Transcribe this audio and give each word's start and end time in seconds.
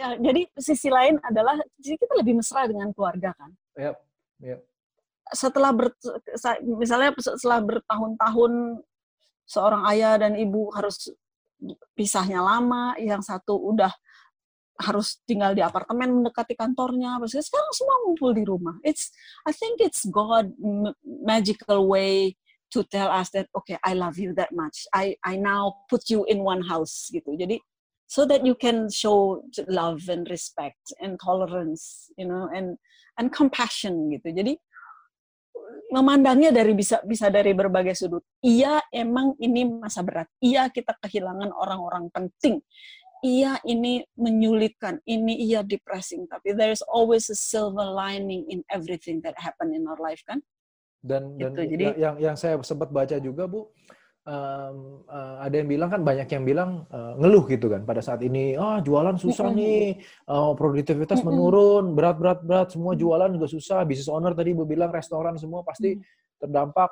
Ya, 0.00 0.16
jadi 0.16 0.48
sisi 0.56 0.88
lain 0.88 1.20
adalah 1.20 1.60
kita 1.76 2.16
lebih 2.16 2.40
mesra 2.40 2.64
dengan 2.64 2.88
keluarga 2.96 3.36
kan. 3.36 3.52
Yep. 3.76 3.96
Yep. 4.40 4.60
Setelah 5.36 5.70
ber, 5.76 5.92
misalnya 6.64 7.12
setelah 7.20 7.60
bertahun-tahun 7.60 8.80
seorang 9.44 9.82
ayah 9.92 10.16
dan 10.16 10.40
ibu 10.40 10.72
harus 10.72 11.12
pisahnya 11.92 12.40
lama, 12.40 12.96
yang 12.96 13.20
satu 13.20 13.60
udah 13.60 13.92
harus 14.80 15.20
tinggal 15.28 15.52
di 15.52 15.60
apartemen 15.60 16.24
mendekati 16.24 16.56
kantornya. 16.56 17.20
Sekarang 17.28 17.72
semua 17.76 17.96
ngumpul 18.08 18.32
di 18.32 18.48
rumah. 18.48 18.80
It's 18.80 19.12
I 19.44 19.52
think 19.52 19.84
it's 19.84 20.08
God 20.08 20.56
magical 21.04 21.84
way 21.92 22.40
to 22.72 22.80
tell 22.88 23.12
us 23.12 23.28
that 23.36 23.52
okay 23.52 23.76
I 23.84 23.92
love 23.92 24.16
you 24.16 24.32
that 24.40 24.56
much. 24.56 24.88
I 24.96 25.20
I 25.20 25.36
now 25.36 25.84
put 25.92 26.08
you 26.08 26.24
in 26.24 26.40
one 26.40 26.64
house 26.64 27.12
gitu. 27.12 27.36
Jadi 27.36 27.60
so 28.10 28.26
that 28.26 28.42
you 28.42 28.58
can 28.58 28.90
show 28.90 29.38
love 29.70 30.10
and 30.10 30.26
respect 30.26 30.90
and 30.98 31.14
tolerance, 31.22 32.10
you 32.18 32.26
know, 32.26 32.50
and 32.50 32.74
and 33.14 33.30
compassion 33.30 34.10
gitu. 34.10 34.34
Jadi 34.34 34.58
memandangnya 35.94 36.50
dari 36.50 36.74
bisa 36.74 36.98
bisa 37.06 37.30
dari 37.30 37.54
berbagai 37.54 37.94
sudut. 37.94 38.26
Iya, 38.42 38.82
emang 38.90 39.38
ini 39.38 39.62
masa 39.62 40.02
berat. 40.02 40.26
Iya, 40.42 40.66
kita 40.74 40.98
kehilangan 40.98 41.54
orang-orang 41.54 42.10
penting. 42.10 42.58
Iya, 43.22 43.62
ini 43.68 44.02
menyulitkan. 44.18 44.98
Ini 45.06 45.46
iya 45.46 45.60
depressing. 45.62 46.26
Tapi 46.26 46.56
there 46.58 46.74
is 46.74 46.82
always 46.90 47.30
a 47.30 47.38
silver 47.38 47.86
lining 47.86 48.42
in 48.50 48.66
everything 48.74 49.22
that 49.22 49.38
happen 49.38 49.70
in 49.70 49.86
our 49.86 50.00
life 50.02 50.24
kan. 50.26 50.42
Dan, 51.00 51.38
dan 51.40 51.56
gitu, 51.56 51.60
jadi 51.78 51.86
yang 51.96 52.14
yang 52.20 52.36
saya 52.36 52.60
sempat 52.60 52.92
baca 52.92 53.16
juga 53.16 53.48
bu, 53.48 53.72
um, 54.30 55.02
uh, 55.10 55.34
ada 55.42 55.54
yang 55.58 55.68
bilang 55.68 55.90
kan 55.90 56.00
banyak 56.06 56.28
yang 56.30 56.44
bilang 56.46 56.70
uh, 56.94 57.18
ngeluh 57.18 57.44
gitu 57.50 57.66
kan 57.66 57.82
pada 57.82 57.98
saat 57.98 58.22
ini 58.22 58.54
ah 58.54 58.78
oh, 58.78 58.86
jualan 58.86 59.18
susah 59.18 59.50
mm 59.50 59.52
-hmm. 59.52 59.60
nih 59.66 59.86
uh, 60.30 60.52
produktivitas 60.54 61.18
mm 61.20 61.26
-hmm. 61.26 61.34
menurun 61.34 61.84
berat 61.98 62.16
berat 62.16 62.40
berat 62.46 62.68
semua 62.70 62.94
jualan 62.94 63.30
juga 63.34 63.50
susah 63.50 63.82
bisnis 63.82 64.08
owner 64.08 64.32
tadi 64.32 64.54
bilang 64.54 64.94
restoran 64.94 65.34
semua 65.34 65.66
pasti 65.66 65.98
terdampak 66.38 66.90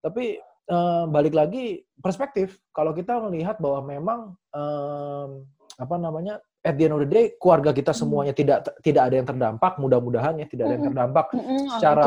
tapi 0.00 0.40
uh, 0.72 1.04
balik 1.10 1.36
lagi 1.36 1.84
perspektif 2.00 2.56
kalau 2.72 2.96
kita 2.96 3.20
melihat 3.28 3.60
bahwa 3.60 3.80
memang 3.84 4.20
um, 4.56 5.44
apa 5.78 5.94
namanya 5.94 6.42
at 6.66 6.74
the 6.74 6.90
end 6.90 6.94
of 6.96 7.00
the 7.04 7.10
day 7.10 7.38
keluarga 7.38 7.70
kita 7.70 7.94
semuanya 7.94 8.34
hmm. 8.34 8.40
tidak 8.40 8.58
tidak 8.82 9.02
ada 9.06 9.14
yang 9.14 9.28
terdampak 9.28 9.72
mudah-mudahan 9.78 10.34
ya 10.42 10.46
tidak 10.50 10.64
ada 10.66 10.74
yang 10.74 10.86
terdampak 10.90 11.26
hmm. 11.30 11.66
secara 11.78 12.04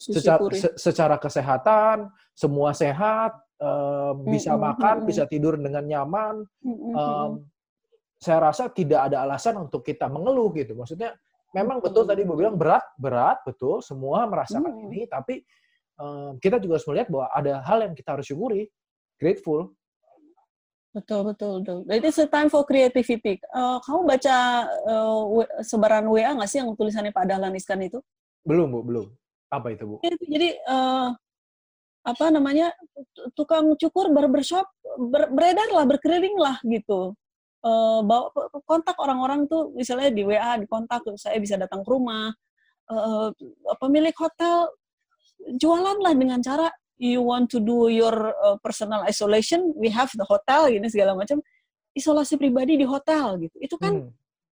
secara 0.00 0.40
secara 0.80 1.16
kesehatan 1.20 2.08
semua 2.32 2.72
sehat 2.72 3.36
uh, 3.60 4.12
bisa 4.26 4.56
mm-hmm. 4.56 4.66
makan, 4.66 4.96
bisa 5.06 5.22
tidur 5.28 5.54
dengan 5.60 5.84
nyaman. 5.84 6.42
Um, 6.96 7.46
saya 8.20 8.52
rasa 8.52 8.68
tidak 8.68 9.08
ada 9.08 9.24
alasan 9.24 9.56
untuk 9.56 9.80
kita 9.80 10.08
mengeluh 10.08 10.52
gitu. 10.52 10.76
Maksudnya 10.76 11.16
memang 11.56 11.80
betul 11.80 12.04
tadi 12.04 12.24
Bu 12.24 12.36
bilang 12.36 12.56
berat, 12.56 12.84
berat, 13.00 13.40
betul. 13.44 13.80
Semua 13.80 14.28
merasakan 14.28 14.68
mm. 14.68 14.84
ini, 14.90 15.00
tapi 15.08 15.40
um, 15.96 16.36
kita 16.36 16.60
juga 16.60 16.80
harus 16.80 16.88
melihat 16.88 17.08
bahwa 17.08 17.26
ada 17.32 17.52
hal 17.64 17.78
yang 17.84 17.94
kita 17.96 18.16
harus 18.16 18.26
syukuri, 18.28 18.68
grateful. 19.16 19.72
Betul, 20.90 21.32
betul, 21.32 21.62
betul. 21.62 21.78
Itu 21.86 22.26
time 22.26 22.50
for 22.50 22.66
creativity. 22.66 23.38
Uh, 23.54 23.78
kamu 23.86 24.10
baca 24.10 24.36
uh, 24.90 25.22
sebaran 25.62 26.04
WA 26.10 26.34
nggak 26.34 26.50
sih 26.50 26.58
yang 26.58 26.74
tulisannya 26.74 27.14
Pak 27.14 27.30
Dahlan 27.30 27.54
Iskan 27.54 27.78
itu? 27.86 28.02
Belum, 28.42 28.68
Bu, 28.68 28.82
belum. 28.82 29.06
Apa 29.48 29.70
itu, 29.70 29.86
Bu? 29.86 29.96
Jadi, 30.02 30.58
uh, 30.66 31.14
apa 32.00 32.32
namanya 32.32 32.72
tukang 33.36 33.76
cukur 33.76 34.08
barbershop 34.08 34.64
ber, 34.96 35.28
beredar 35.28 35.68
lah 35.72 35.84
berkeliling 35.84 36.36
lah 36.40 36.56
gitu. 36.64 37.12
Uh, 37.60 38.00
bawa 38.00 38.32
kontak 38.64 38.96
orang-orang 38.96 39.44
tuh 39.44 39.68
misalnya 39.76 40.08
di 40.08 40.24
WA 40.24 40.56
di 40.56 40.64
kontak 40.64 41.04
saya 41.20 41.36
bisa 41.36 41.60
datang 41.60 41.84
ke 41.84 41.90
rumah. 41.92 42.32
Uh, 42.90 43.30
pemilik 43.78 44.16
hotel 44.16 44.66
jualan 45.60 45.98
lah 46.02 46.10
dengan 46.16 46.42
cara 46.42 46.66
you 46.98 47.22
want 47.22 47.46
to 47.52 47.60
do 47.62 47.86
your 47.86 48.34
uh, 48.42 48.58
personal 48.64 49.06
isolation 49.06 49.70
we 49.78 49.92
have 49.92 50.10
the 50.16 50.24
hotel 50.24 50.72
gini 50.72 50.88
segala 50.88 51.12
macam. 51.12 51.44
Isolasi 51.92 52.40
pribadi 52.40 52.80
di 52.80 52.86
hotel 52.88 53.36
gitu. 53.44 53.56
Itu 53.60 53.76
kan 53.76 54.08
hmm. 54.08 54.10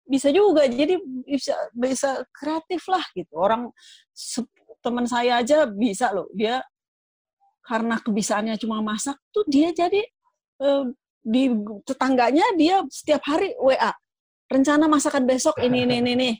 bisa 0.07 0.31
juga 0.31 0.63
jadi 0.63 0.95
bisa 1.27 1.59
bisa 1.75 2.23
kreatif 2.31 2.87
lah 2.87 3.03
gitu. 3.11 3.35
Orang 3.35 3.75
teman 4.79 5.07
saya 5.11 5.43
aja 5.43 5.67
bisa 5.67 6.11
loh 6.15 6.31
dia 6.31 6.63
karena 7.63 7.95
kebisaannya 7.97 8.59
cuma 8.59 8.83
masak 8.83 9.15
tuh 9.31 9.47
dia 9.47 9.71
jadi 9.71 10.03
uh, 10.59 10.91
di 11.23 11.47
tetangganya 11.87 12.43
dia 12.59 12.83
setiap 12.91 13.23
hari 13.23 13.55
WA 13.55 13.95
rencana 14.51 14.91
masakan 14.91 15.23
besok 15.23 15.55
ini 15.63 15.87
ini 15.87 16.03
ini, 16.03 16.11
ini. 16.19 16.31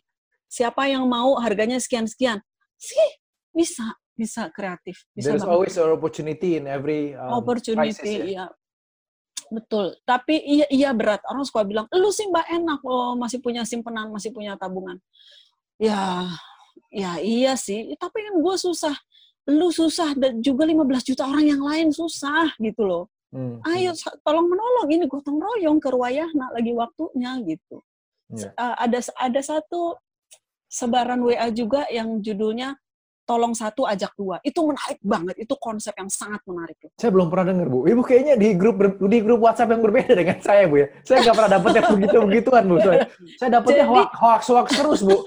siapa 0.52 0.86
yang 0.92 1.08
mau 1.08 1.40
harganya 1.40 1.80
sekian 1.80 2.06
sekian 2.06 2.44
sih 2.76 3.10
bisa 3.56 3.96
bisa 4.14 4.52
kreatif 4.52 5.08
bisa 5.16 5.34
there's 5.34 5.42
banget. 5.42 5.56
always 5.56 5.76
an 5.80 5.90
opportunity 5.90 6.60
in 6.60 6.68
every 6.68 7.16
um, 7.16 7.40
opportunity 7.40 7.96
crisis, 7.96 8.06
ya? 8.06 8.26
iya 8.28 8.46
betul 9.50 9.96
tapi 10.04 10.38
iya 10.44 10.68
iya 10.70 10.90
berat 10.92 11.24
orang 11.26 11.48
suka 11.48 11.66
bilang 11.66 11.88
lu 11.96 12.12
sih 12.12 12.28
mbak 12.30 12.46
enak 12.52 12.80
oh 12.86 13.16
masih 13.18 13.40
punya 13.42 13.66
simpenan 13.66 14.12
masih 14.12 14.30
punya 14.36 14.54
tabungan 14.60 15.00
ya 15.82 16.30
ya 16.94 17.18
iya 17.24 17.58
sih 17.58 17.90
tapi 17.98 18.22
kan 18.22 18.36
gue 18.38 18.56
susah 18.58 18.94
lu 19.50 19.68
susah 19.72 20.16
dan 20.16 20.40
juga 20.40 20.64
15 20.64 21.10
juta 21.14 21.28
orang 21.28 21.46
yang 21.48 21.62
lain 21.64 21.92
susah 21.92 22.56
gitu 22.60 22.88
loh. 22.88 23.06
Hmm. 23.34 23.60
Ayo 23.66 23.92
hmm. 23.92 24.22
tolong 24.22 24.48
menolong 24.48 24.88
ini 24.94 25.06
gotong 25.10 25.42
royong 25.42 25.82
ke 25.82 25.90
nak 26.38 26.52
lagi 26.54 26.72
waktunya 26.72 27.32
gitu. 27.44 27.82
Yeah. 28.34 28.54
Uh, 28.56 28.76
ada 28.78 29.00
ada 29.20 29.42
satu 29.42 30.00
sebaran 30.70 31.22
WA 31.22 31.50
juga 31.54 31.86
yang 31.90 32.22
judulnya 32.22 32.78
tolong 33.24 33.56
satu 33.56 33.88
ajak 33.88 34.14
dua. 34.20 34.40
Itu 34.44 34.64
menarik 34.68 35.00
banget. 35.04 35.36
Itu 35.40 35.56
konsep 35.60 35.96
yang 35.96 36.12
sangat 36.12 36.44
menarik. 36.48 36.76
Saya 37.00 37.12
belum 37.12 37.28
pernah 37.32 37.56
dengar, 37.56 37.68
Bu. 37.72 37.88
Ibu 37.88 38.02
kayaknya 38.04 38.36
di 38.36 38.56
grup 38.56 38.80
di 39.00 39.20
grup 39.24 39.40
WhatsApp 39.44 39.72
yang 39.74 39.82
berbeda 39.84 40.14
dengan 40.14 40.38
saya, 40.44 40.68
Bu 40.68 40.84
ya. 40.84 40.88
Saya 41.08 41.18
nggak 41.28 41.36
pernah 41.36 41.52
dapet 41.60 41.72
yang 41.76 41.88
begitu-begituan, 41.96 42.64
Bu. 42.68 42.76
Saya, 42.84 43.00
saya 43.40 43.50
dapetnya 43.60 43.86
hoax-hoax 44.12 44.68
terus, 44.76 45.02
Bu. 45.02 45.18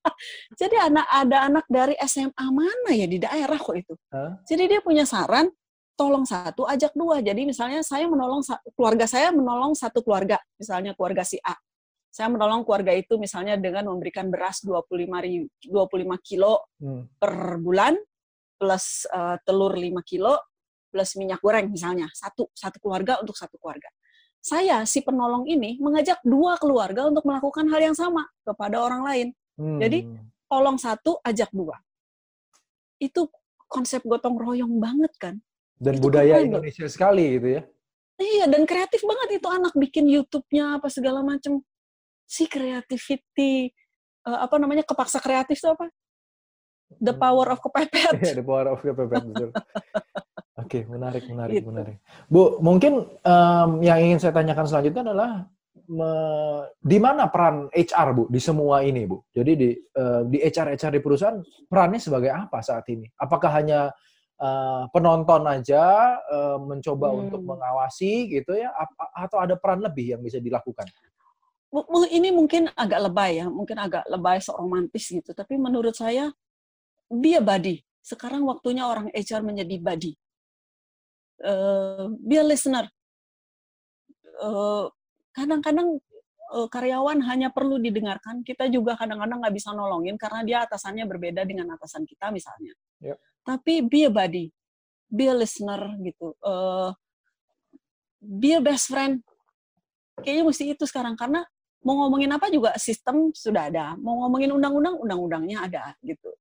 Jadi 0.60 0.76
anak 0.80 1.06
ada 1.10 1.36
anak 1.46 1.66
dari 1.68 1.94
SMA 2.06 2.46
mana 2.50 2.90
ya 2.90 3.06
di 3.06 3.18
daerah 3.22 3.58
kok 3.58 3.76
itu. 3.76 3.94
Huh? 4.10 4.38
Jadi 4.48 4.64
dia 4.66 4.80
punya 4.80 5.04
saran, 5.04 5.50
tolong 5.94 6.24
satu 6.24 6.64
ajak 6.66 6.92
dua. 6.96 7.22
Jadi 7.22 7.46
misalnya 7.46 7.80
saya 7.84 8.08
menolong 8.10 8.42
keluarga 8.74 9.04
saya 9.04 9.30
menolong 9.30 9.76
satu 9.76 10.00
keluarga, 10.02 10.40
misalnya 10.56 10.96
keluarga 10.96 11.22
si 11.22 11.36
A 11.44 11.54
saya 12.16 12.32
menolong 12.32 12.64
keluarga 12.64 12.96
itu 12.96 13.20
misalnya 13.20 13.60
dengan 13.60 13.92
memberikan 13.92 14.32
beras 14.32 14.64
25 14.64 14.88
ribu, 15.20 15.52
25 15.68 16.16
kilo 16.24 16.64
hmm. 16.80 17.20
per 17.20 17.60
bulan 17.60 17.92
plus 18.56 19.04
uh, 19.12 19.36
telur 19.44 19.76
5 19.76 19.92
kilo 20.00 20.32
plus 20.88 21.12
minyak 21.20 21.44
goreng 21.44 21.68
misalnya 21.68 22.08
satu 22.16 22.48
satu 22.56 22.80
keluarga 22.80 23.20
untuk 23.20 23.36
satu 23.36 23.60
keluarga. 23.60 23.92
Saya 24.40 24.88
si 24.88 25.04
penolong 25.04 25.44
ini 25.44 25.76
mengajak 25.76 26.24
dua 26.24 26.56
keluarga 26.56 27.04
untuk 27.04 27.28
melakukan 27.28 27.68
hal 27.68 27.92
yang 27.92 27.96
sama 27.98 28.24
kepada 28.48 28.80
orang 28.80 29.02
lain. 29.04 29.26
Hmm. 29.60 29.76
Jadi 29.76 30.08
tolong 30.48 30.80
satu 30.80 31.20
ajak 31.20 31.52
dua. 31.52 31.76
Itu 32.96 33.28
konsep 33.68 34.00
gotong 34.08 34.40
royong 34.40 34.80
banget 34.80 35.12
kan. 35.20 35.36
Dan 35.76 36.00
itu 36.00 36.08
budaya 36.08 36.40
Indonesia 36.40 36.88
sekali 36.88 37.36
gitu 37.36 37.60
ya. 37.60 37.62
Iya, 38.16 38.48
dan 38.48 38.64
kreatif 38.64 39.04
banget 39.04 39.44
itu 39.44 39.48
anak 39.52 39.76
bikin 39.76 40.08
YouTube-nya 40.08 40.80
apa 40.80 40.88
segala 40.88 41.20
macam 41.20 41.60
si 42.26 42.50
creativity 42.50 43.70
uh, 44.26 44.44
apa 44.44 44.58
namanya 44.58 44.82
kepaksa 44.82 45.22
kreatif 45.22 45.56
itu 45.62 45.70
apa? 45.70 45.86
The 46.98 47.14
hmm. 47.14 47.22
power 47.22 47.46
of 47.54 47.58
kepepet. 47.62 48.18
Yeah, 48.18 48.36
the 48.42 48.46
power 48.46 48.66
of 48.74 48.82
kepepet 48.82 49.22
betul. 49.30 49.50
Oke, 50.56 50.82
okay, 50.82 50.82
menarik, 50.88 51.28
menarik, 51.30 51.62
gitu. 51.62 51.68
menarik. 51.70 51.96
Bu, 52.26 52.58
mungkin 52.58 53.06
um, 53.22 53.70
yang 53.84 54.02
ingin 54.02 54.18
saya 54.18 54.34
tanyakan 54.34 54.66
selanjutnya 54.66 55.02
adalah 55.12 55.30
me, 55.86 56.10
di 56.80 56.98
mana 56.98 57.28
peran 57.28 57.68
HR 57.70 58.08
bu 58.16 58.24
di 58.32 58.40
semua 58.40 58.80
ini 58.82 59.04
bu? 59.04 59.20
Jadi 59.30 59.52
di 59.52 59.70
uh, 59.76 60.24
di 60.24 60.40
HR 60.40 60.74
HR 60.74 60.92
di 60.96 61.00
perusahaan 61.04 61.38
perannya 61.68 62.00
sebagai 62.00 62.32
apa 62.32 62.64
saat 62.64 62.88
ini? 62.88 63.04
Apakah 63.20 63.52
hanya 63.52 63.92
uh, 64.40 64.88
penonton 64.90 65.44
aja 65.44 66.16
uh, 66.24 66.56
mencoba 66.56 67.12
hmm. 67.12 67.20
untuk 67.28 67.42
mengawasi 67.44 68.40
gitu 68.40 68.56
ya, 68.56 68.72
atau 69.12 69.38
ada 69.38 69.60
peran 69.60 69.84
lebih 69.84 70.16
yang 70.16 70.24
bisa 70.24 70.40
dilakukan? 70.40 70.88
Ini 72.12 72.30
mungkin 72.30 72.70
agak 72.72 73.10
lebay 73.10 73.42
ya, 73.42 73.46
mungkin 73.50 73.76
agak 73.76 74.06
lebay 74.06 74.38
sok 74.38 74.62
romantis 74.62 75.10
gitu. 75.10 75.34
Tapi 75.34 75.58
menurut 75.58 75.92
saya, 75.92 76.30
be 77.10 77.36
a 77.36 77.42
buddy. 77.42 77.82
Sekarang 78.00 78.46
waktunya 78.46 78.86
orang 78.86 79.10
HR 79.10 79.42
menjadi 79.42 79.76
buddy. 79.82 80.12
Uh, 81.42 82.14
be 82.22 82.38
a 82.38 82.44
listener. 82.46 82.86
Uh, 84.40 84.88
kadang-kadang 85.34 85.98
uh, 86.54 86.68
karyawan 86.70 87.18
hanya 87.26 87.50
perlu 87.50 87.82
didengarkan. 87.82 88.46
Kita 88.46 88.70
juga 88.70 88.94
kadang-kadang 88.94 89.42
nggak 89.42 89.54
bisa 89.54 89.74
nolongin 89.74 90.14
karena 90.16 90.40
dia 90.46 90.58
atasannya 90.64 91.04
berbeda 91.04 91.42
dengan 91.42 91.74
atasan 91.74 92.06
kita 92.06 92.30
misalnya. 92.30 92.72
Yep. 93.02 93.18
Tapi 93.46 93.74
be 93.84 94.06
a 94.06 94.10
buddy, 94.10 94.46
be 95.10 95.26
a 95.28 95.34
listener 95.34 95.98
gitu. 96.02 96.34
Uh, 96.40 96.94
be 98.22 98.54
a 98.54 98.62
best 98.62 98.90
friend. 98.90 99.22
Kayaknya 100.22 100.44
mesti 100.48 100.64
itu 100.72 100.84
sekarang 100.88 101.14
karena 101.18 101.44
mau 101.86 101.94
ngomongin 102.02 102.34
apa 102.34 102.50
juga 102.50 102.74
sistem 102.74 103.30
sudah 103.30 103.70
ada. 103.70 103.94
Mau 103.94 104.26
ngomongin 104.26 104.50
undang-undang, 104.50 104.98
undang-undangnya 104.98 105.70
ada 105.70 105.84
gitu. 106.02 106.34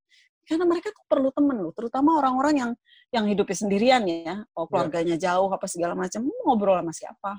Karena 0.46 0.66
mereka 0.66 0.90
tuh 0.94 1.06
perlu 1.06 1.30
temen 1.34 1.58
loh, 1.58 1.74
terutama 1.74 2.18
orang-orang 2.18 2.54
yang 2.58 2.72
yang 3.14 3.26
hidupnya 3.30 3.58
sendirian 3.58 4.04
ya, 4.06 4.46
oh 4.58 4.66
keluarganya 4.70 5.18
yeah. 5.18 5.38
jauh 5.38 5.50
apa 5.50 5.66
segala 5.70 5.94
macam, 5.94 6.26
ngobrol 6.46 6.78
sama 6.82 6.94
siapa. 6.94 7.32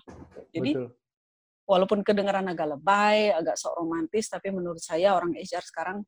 Jadi 0.51 0.71
Betul. 0.75 0.91
walaupun 1.67 1.99
kedengaran 2.03 2.47
agak 2.51 2.79
lebay, 2.79 3.31
agak 3.31 3.59
sok 3.59 3.79
romantis, 3.79 4.27
tapi 4.27 4.51
menurut 4.51 4.83
saya 4.83 5.15
orang 5.15 5.35
HR 5.39 5.63
sekarang 5.67 5.99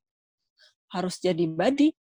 harus 0.91 1.19
jadi 1.23 1.47
body. 1.47 1.95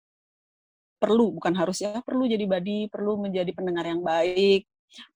Perlu, 0.94 1.42
bukan 1.42 1.58
harus 1.58 1.82
ya, 1.82 1.98
perlu 2.06 2.30
jadi 2.30 2.46
body, 2.46 2.86
perlu 2.86 3.18
menjadi 3.18 3.50
pendengar 3.50 3.84
yang 3.90 4.00
baik, 4.00 4.62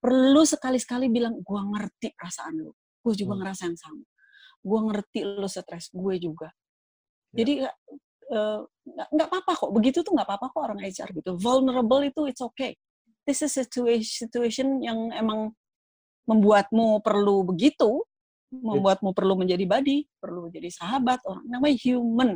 perlu 0.02 0.42
sekali-sekali 0.42 1.06
bilang, 1.06 1.38
gua 1.38 1.62
ngerti 1.64 2.18
perasaan 2.18 2.60
lu, 2.60 2.74
gue 2.74 3.14
juga 3.14 3.38
hmm. 3.38 3.40
ngerasa 3.40 3.62
yang 3.70 3.78
sama 3.78 4.02
gue 4.62 4.80
ngerti 4.90 5.20
lo 5.24 5.48
stres 5.48 5.90
gue 5.92 6.14
juga. 6.18 6.48
Ya. 7.36 7.44
jadi 7.44 7.52
uh, 8.32 8.60
nggak 8.88 9.28
apa-apa 9.28 9.52
kok. 9.54 9.70
Begitu 9.72 10.00
tuh 10.00 10.16
nggak 10.16 10.28
apa-apa 10.28 10.46
kok 10.52 10.60
orang 10.64 10.80
HR 10.80 11.10
gitu. 11.12 11.30
Vulnerable 11.36 12.02
itu 12.08 12.24
it's 12.28 12.42
okay. 12.42 12.76
This 13.28 13.44
is 13.44 13.52
situation 13.52 14.28
situation 14.28 14.80
yang 14.80 15.12
emang 15.12 15.52
membuatmu 16.28 17.00
perlu 17.00 17.44
begitu 17.44 18.04
membuatmu 18.48 19.12
perlu 19.12 19.36
menjadi 19.36 19.64
body 19.68 20.08
perlu 20.16 20.48
menjadi 20.48 20.72
sahabat 20.72 21.20
orang 21.28 21.44
namanya 21.44 21.76
human 21.84 22.30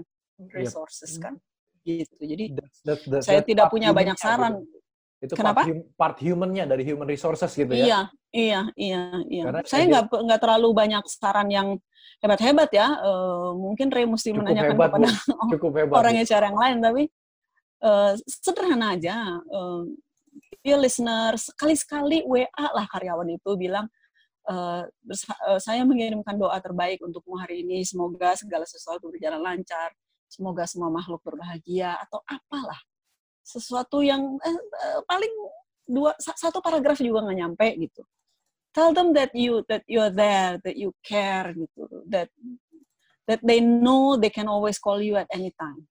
resources 0.52 1.16
yep. 1.16 1.28
kan. 1.28 1.34
Gitu. 1.82 2.20
Jadi 2.20 2.44
that's, 2.56 2.78
that's, 2.84 3.04
that's, 3.08 3.26
saya 3.26 3.40
tidak 3.40 3.72
punya 3.72 3.90
banyak 3.96 4.16
saran 4.20 4.60
gitu. 4.60 4.78
Itu 5.22 5.38
Kenapa? 5.38 5.62
Part, 5.62 5.70
hum, 5.70 5.80
part 5.94 6.16
humannya 6.18 6.66
dari 6.66 6.82
human 6.82 7.06
resources 7.06 7.54
gitu 7.54 7.70
ya? 7.70 7.86
Iya, 7.86 8.00
iya, 8.34 8.60
iya. 8.74 9.02
iya. 9.30 9.42
Karena 9.46 9.62
saya 9.62 9.82
nggak 9.86 10.04
nggak 10.10 10.40
terlalu 10.42 10.68
banyak 10.74 11.04
saran 11.06 11.46
yang 11.46 11.78
hebat-hebat 12.18 12.70
ya. 12.74 12.98
Uh, 12.98 13.54
mungkin 13.54 13.86
Ray 13.94 14.02
mesti 14.02 14.34
cukup 14.34 14.42
menanyakan 14.42 14.74
hebat, 14.74 14.90
kepada 14.90 15.08
cukup 15.54 15.72
hebat, 15.78 15.94
orang 15.94 16.14
HR 16.18 16.42
yang 16.50 16.58
lain, 16.58 16.76
tapi 16.82 17.02
uh, 17.86 18.12
sederhana 18.26 18.98
aja. 18.98 19.38
Uh, 19.46 19.86
ya 20.66 20.74
listener, 20.74 21.38
sekali-sekali 21.38 22.26
WA 22.26 22.66
lah 22.74 22.86
karyawan 22.90 23.30
itu 23.30 23.50
bilang, 23.54 23.86
uh, 24.50 24.82
saya 25.62 25.86
mengirimkan 25.86 26.34
doa 26.34 26.58
terbaik 26.58 26.98
untukmu 26.98 27.38
hari 27.38 27.62
ini. 27.62 27.86
Semoga 27.86 28.34
segala 28.34 28.66
sesuatu 28.66 29.06
berjalan 29.06 29.38
lancar. 29.38 29.94
Semoga 30.26 30.66
semua 30.66 30.90
makhluk 30.90 31.22
berbahagia 31.22 31.94
atau 32.02 32.18
apalah 32.26 32.80
sesuatu 33.42 34.00
yang 34.00 34.38
eh, 34.40 34.56
eh, 34.56 35.00
paling 35.04 35.34
dua 35.86 36.14
satu 36.18 36.62
paragraf 36.62 37.02
juga 37.02 37.26
nggak 37.26 37.38
nyampe 37.38 37.66
gitu. 37.82 38.02
Tell 38.72 38.96
them 38.96 39.12
that 39.12 39.36
you 39.36 39.60
that 39.68 39.84
you're 39.84 40.08
there 40.08 40.56
that 40.64 40.76
you 40.78 40.96
care 41.04 41.52
gitu. 41.52 41.84
That 42.08 42.32
that 43.28 43.44
they 43.44 43.60
know 43.60 44.16
they 44.16 44.32
can 44.32 44.48
always 44.48 44.80
call 44.80 45.02
you 45.02 45.18
at 45.18 45.28
any 45.28 45.52
time. 45.58 45.84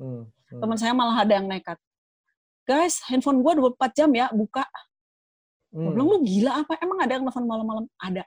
Hmm, 0.00 0.30
hmm. 0.48 0.60
teman 0.62 0.78
saya 0.80 0.96
malah 0.96 1.20
ada 1.20 1.36
yang 1.36 1.50
nekat. 1.50 1.76
Guys 2.64 3.02
handphone 3.10 3.44
gue 3.44 3.52
24 3.58 3.98
jam 3.98 4.10
ya 4.16 4.32
buka. 4.32 4.64
Hmm. 5.72 5.92
bilang 5.92 6.08
lu 6.08 6.18
gila 6.24 6.64
apa? 6.64 6.80
Emang 6.80 7.00
ada 7.00 7.12
yang 7.16 7.24
nelfon 7.24 7.44
malam-malam? 7.44 7.84
Ada. 7.96 8.24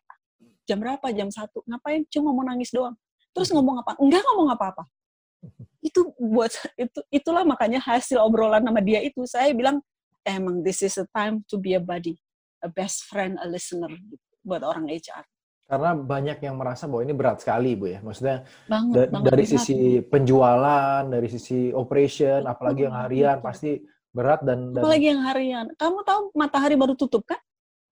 Jam 0.65 0.81
berapa? 0.81 1.05
Jam 1.13 1.29
satu. 1.29 1.61
Ngapain? 1.69 2.01
Cuma 2.09 2.33
mau 2.33 2.41
nangis 2.41 2.73
doang. 2.73 2.97
Terus 3.33 3.49
hmm. 3.49 3.57
ngomong 3.57 3.75
apa? 3.85 3.91
Enggak 4.01 4.21
ngomong 4.25 4.49
apa-apa 4.53 4.85
itu 5.85 6.09
buat 6.17 6.49
itu 6.81 6.99
itulah 7.13 7.45
makanya 7.45 7.77
hasil 7.77 8.17
obrolan 8.17 8.65
sama 8.65 8.81
dia 8.81 9.05
itu. 9.05 9.21
Saya 9.29 9.53
bilang 9.53 9.77
emang 10.25 10.65
this 10.65 10.81
is 10.81 10.97
a 10.97 11.05
time 11.13 11.45
to 11.45 11.61
be 11.61 11.77
a 11.77 11.81
buddy 11.81 12.17
a 12.65 12.69
best 12.73 13.05
friend 13.05 13.37
a 13.37 13.45
listener 13.45 13.93
gitu, 13.93 14.25
buat 14.41 14.65
orang 14.65 14.89
HR 14.89 15.21
karena 15.65 15.97
banyak 15.97 16.37
yang 16.45 16.61
merasa 16.61 16.85
bahwa 16.85 17.01
ini 17.01 17.13
berat 17.17 17.41
sekali 17.41 17.73
bu 17.73 17.89
ya. 17.89 17.97
Maksudnya 18.05 18.45
banget, 18.69 18.93
da 18.93 19.01
banget 19.09 19.29
dari 19.33 19.43
berat. 19.49 19.53
sisi 19.57 19.77
penjualan 20.05 21.01
dari 21.09 21.27
sisi 21.29 21.59
operation 21.73 22.45
apalagi 22.45 22.85
yang 22.85 22.93
harian 22.93 23.41
betul. 23.41 23.47
pasti 23.49 23.71
berat 24.13 24.45
dan, 24.45 24.77
dan 24.77 24.81
apalagi 24.85 25.05
yang 25.09 25.21
harian. 25.25 25.65
Kamu 25.73 26.05
tahu 26.05 26.21
matahari 26.37 26.77
baru 26.77 26.93
tutup 26.93 27.25
kan 27.25 27.41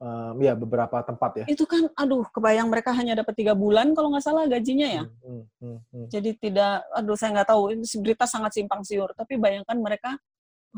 um, 0.03 0.35
ya 0.43 0.53
beberapa 0.53 0.99
tempat 0.99 1.31
ya. 1.43 1.45
Itu 1.47 1.63
kan, 1.63 1.87
aduh, 1.95 2.27
kebayang 2.27 2.67
mereka 2.67 2.91
hanya 2.91 3.23
dapat 3.23 3.39
tiga 3.39 3.55
bulan 3.55 3.95
kalau 3.95 4.11
nggak 4.11 4.25
salah 4.25 4.43
gajinya 4.51 4.87
ya. 4.87 5.03
Hmm, 5.23 5.23
hmm, 5.23 5.43
hmm, 5.63 5.77
hmm. 5.79 6.05
Jadi 6.11 6.29
tidak, 6.35 6.83
aduh 6.91 7.15
saya 7.15 7.39
nggak 7.39 7.49
tahu, 7.49 7.61
ini 7.71 7.85
berita 8.03 8.27
sangat 8.27 8.51
simpang 8.59 8.83
siur. 8.83 9.09
Tapi 9.15 9.39
bayangkan 9.39 9.79
mereka 9.79 10.19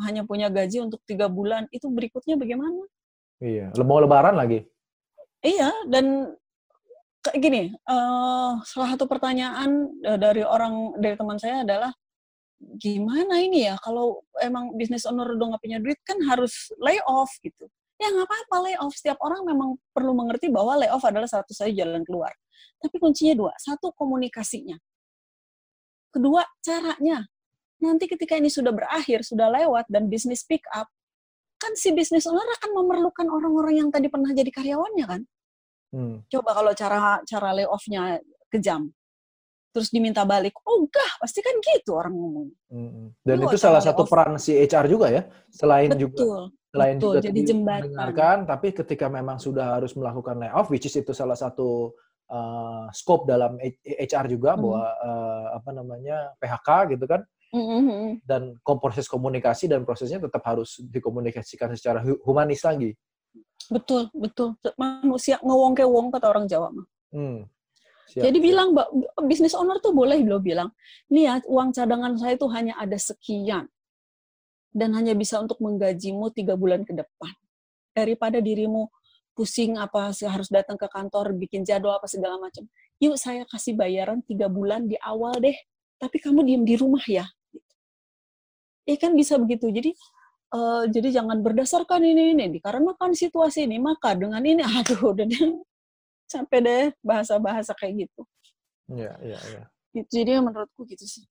hanya 0.06 0.22
punya 0.28 0.52
gaji 0.54 0.86
untuk 0.86 1.02
tiga 1.10 1.26
bulan, 1.26 1.66
itu 1.74 1.90
berikutnya 1.90 2.38
bagaimana? 2.38 2.86
Iya, 3.42 3.74
mau 3.82 3.98
lebaran 4.00 4.38
lagi. 4.38 4.64
Iya, 5.42 5.72
dan 5.90 6.36
kayak 7.26 7.40
gini, 7.42 7.64
uh, 7.90 8.60
salah 8.68 8.94
satu 8.94 9.10
pertanyaan 9.10 9.90
uh, 10.06 10.20
dari 10.20 10.46
orang 10.46 11.00
dari 11.00 11.16
teman 11.18 11.40
saya 11.42 11.66
adalah 11.66 11.92
gimana 12.80 13.44
ini 13.44 13.68
ya 13.68 13.76
kalau 13.84 14.24
emang 14.40 14.72
bisnis 14.80 15.04
owner 15.04 15.36
udah 15.36 15.54
nggak 15.54 15.64
punya 15.64 15.80
duit 15.84 16.00
kan 16.08 16.16
harus 16.24 16.72
lay 16.80 16.98
off 17.04 17.28
gitu 17.44 17.68
ya 17.96 18.08
nggak 18.12 18.28
apa-apa 18.28 18.56
layoff. 18.68 18.94
Setiap 18.96 19.20
orang 19.24 19.42
memang 19.48 19.80
perlu 19.96 20.12
mengerti 20.12 20.52
bahwa 20.52 20.80
layoff 20.80 21.04
adalah 21.08 21.28
satu 21.28 21.52
saja 21.56 21.72
jalan 21.72 22.04
keluar. 22.04 22.32
Tapi 22.80 22.96
kuncinya 23.00 23.34
dua. 23.36 23.54
Satu, 23.58 23.92
komunikasinya. 23.96 24.76
Kedua, 26.12 26.44
caranya. 26.64 27.28
Nanti 27.84 28.08
ketika 28.08 28.40
ini 28.40 28.48
sudah 28.48 28.72
berakhir, 28.72 29.28
sudah 29.28 29.52
lewat, 29.52 29.88
dan 29.92 30.08
bisnis 30.08 30.48
pick 30.48 30.64
up, 30.72 30.88
kan 31.60 31.76
si 31.76 31.92
bisnis 31.92 32.24
owner 32.28 32.46
akan 32.62 32.72
memerlukan 32.72 33.28
orang-orang 33.28 33.84
yang 33.84 33.90
tadi 33.92 34.08
pernah 34.08 34.32
jadi 34.32 34.48
karyawannya 34.48 35.06
kan? 35.08 35.22
Hmm. 35.92 36.16
Coba 36.28 36.56
kalau 36.56 36.72
cara 36.76 37.20
cara 37.24 37.50
layoff-nya 37.56 38.20
kejam, 38.52 38.92
terus 39.76 39.92
diminta 39.92 40.24
balik, 40.24 40.56
oh 40.64 40.88
enggak, 40.88 41.12
pasti 41.20 41.44
kan 41.44 41.56
gitu 41.60 42.00
orang 42.00 42.16
ngomong. 42.16 42.48
Hmm. 42.72 43.12
Dan 43.20 43.44
itu 43.44 43.60
salah 43.60 43.84
satu 43.84 44.08
peran 44.08 44.40
si 44.40 44.56
HR 44.56 44.88
juga 44.88 45.12
ya, 45.12 45.28
selain 45.52 45.92
Betul. 45.92 46.00
juga 46.08 46.52
selain 46.76 46.96
Betul, 47.00 47.08
juga 47.08 47.20
jadi 47.24 47.40
jembatan. 47.48 47.82
mendengarkan, 47.88 48.38
tapi 48.44 48.68
ketika 48.76 49.06
memang 49.08 49.40
sudah 49.40 49.80
harus 49.80 49.96
melakukan 49.96 50.36
layoff, 50.36 50.68
which 50.68 50.84
is 50.84 50.96
itu 51.00 51.16
salah 51.16 51.40
satu 51.40 51.96
uh, 52.28 52.92
scope 52.92 53.24
dalam 53.24 53.56
HR 53.88 54.26
juga 54.28 54.54
mm. 54.54 54.60
bahwa 54.60 54.84
uh, 54.84 55.46
apa 55.56 55.70
namanya 55.72 56.36
PHK 56.36 57.00
gitu 57.00 57.06
kan, 57.08 57.24
mm-hmm. 57.56 58.28
dan 58.28 58.60
proses 58.60 59.08
komunikasi 59.08 59.72
dan 59.72 59.88
prosesnya 59.88 60.20
tetap 60.20 60.44
harus 60.44 60.84
dikomunikasikan 60.84 61.72
secara 61.80 62.04
humanis 62.28 62.68
lagi. 62.68 62.92
Betul, 63.72 64.12
betul. 64.12 64.60
Manusia 64.76 65.40
ngewong 65.40 65.74
ke 65.74 65.88
wong 65.88 66.12
kata 66.12 66.28
orang 66.30 66.46
Jawa 66.46 66.70
mah. 66.70 66.86
Hmm. 67.16 67.48
Siap, 68.06 68.22
Jadi 68.22 68.38
bilang, 68.38 68.70
bisnis 69.26 69.58
owner 69.58 69.82
tuh 69.82 69.90
boleh 69.90 70.22
lo 70.22 70.38
bilang, 70.38 70.70
nih 71.10 71.26
ya 71.26 71.34
uang 71.50 71.74
cadangan 71.74 72.14
saya 72.14 72.38
tuh 72.38 72.54
hanya 72.54 72.78
ada 72.78 72.94
sekian 73.02 73.66
dan 74.76 74.92
hanya 74.92 75.16
bisa 75.16 75.40
untuk 75.40 75.56
menggajimu 75.64 76.36
tiga 76.36 76.60
bulan 76.60 76.84
ke 76.84 76.92
depan. 76.92 77.32
Daripada 77.96 78.44
dirimu 78.44 78.92
pusing 79.32 79.80
apa 79.80 80.12
harus 80.12 80.52
datang 80.52 80.76
ke 80.76 80.92
kantor, 80.92 81.32
bikin 81.40 81.64
jadwal 81.64 81.96
apa 81.96 82.12
segala 82.12 82.36
macam. 82.36 82.68
Yuk 83.00 83.16
saya 83.16 83.48
kasih 83.48 83.80
bayaran 83.80 84.20
tiga 84.28 84.52
bulan 84.52 84.92
di 84.92 85.00
awal 85.00 85.40
deh, 85.40 85.56
tapi 85.96 86.20
kamu 86.20 86.44
diem 86.44 86.64
di 86.68 86.76
rumah 86.76 87.04
ya. 87.08 87.24
Ya 88.84 88.96
kan 89.00 89.16
bisa 89.16 89.40
begitu. 89.40 89.72
Jadi 89.72 89.96
uh, 90.52 90.84
jadi 90.92 91.24
jangan 91.24 91.40
berdasarkan 91.40 92.04
ini 92.04 92.36
ini 92.36 92.60
dikarenakan 92.60 93.16
situasi 93.16 93.64
ini 93.64 93.80
maka 93.80 94.12
dengan 94.12 94.44
ini 94.44 94.60
aduh 94.76 95.16
deh 95.16 95.28
sampai 96.28 96.58
deh 96.60 96.84
bahasa-bahasa 97.00 97.72
kayak 97.80 98.08
gitu. 98.08 98.22
Iya 98.92 99.16
iya 99.24 99.40
iya. 99.40 99.64
Jadi 100.04 100.36
menurutku 100.44 100.84
gitu 100.84 101.08
sih. 101.08 101.24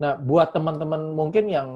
Nah, 0.00 0.16
buat 0.16 0.56
teman-teman 0.56 1.12
mungkin 1.12 1.52
yang 1.52 1.68